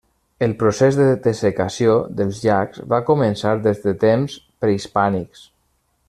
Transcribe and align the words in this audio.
El 0.45 0.53
procés 0.61 0.95
de 0.99 1.03
dessecació 1.25 1.93
dels 2.21 2.39
llacs 2.47 2.81
va 2.93 3.01
començar 3.13 3.53
des 3.67 3.83
de 3.87 3.93
temps 4.05 4.39
prehispànics. 4.65 5.45